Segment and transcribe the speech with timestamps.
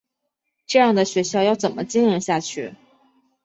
[0.65, 2.73] 这样的学校要怎么经营下去？